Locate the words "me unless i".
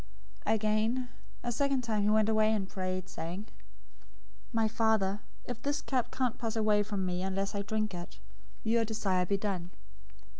7.05-7.61